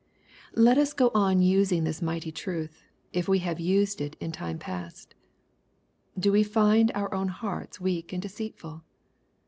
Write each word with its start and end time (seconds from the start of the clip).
Let 0.55 0.79
us 0.79 0.93
go 0.93 1.11
on 1.13 1.43
using 1.43 1.83
this 1.83 2.01
mighty 2.01 2.31
truth, 2.31 2.81
if 3.13 3.27
we 3.27 3.37
have 3.45 3.59
used 3.59 4.01
it 4.01 4.15
in 4.19 4.31
time 4.31 4.57
past 4.57 5.13
Do 6.17 6.31
we 6.31 6.41
find 6.41 6.91
our 6.95 7.13
own 7.13 7.27
hearts 7.27 7.79
weak 7.79 8.11
and 8.11 8.19
deceitful 8.19 8.81